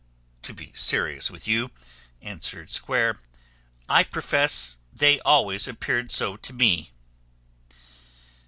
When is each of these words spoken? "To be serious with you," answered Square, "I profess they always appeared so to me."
"To 0.41 0.51
be 0.55 0.73
serious 0.73 1.29
with 1.29 1.47
you," 1.47 1.69
answered 2.23 2.71
Square, 2.71 3.19
"I 3.87 4.03
profess 4.03 4.75
they 4.91 5.19
always 5.19 5.67
appeared 5.67 6.11
so 6.11 6.37
to 6.37 6.53
me." 6.53 6.91